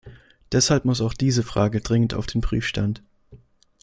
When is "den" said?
2.25-2.41